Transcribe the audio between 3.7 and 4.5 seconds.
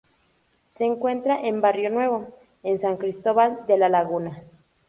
La Laguna.